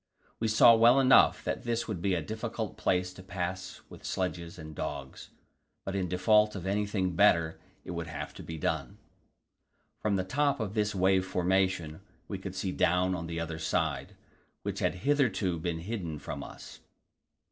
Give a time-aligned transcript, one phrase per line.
[0.39, 4.57] We saw well enough that this would be a difficult place to pass with sledges
[4.57, 5.29] and dogs,
[5.85, 8.97] but in default of anything better it would have to be done.
[9.99, 14.15] From the top of this wave formation we could see down on the other side,
[14.63, 16.79] which had hitherto been hidden from us.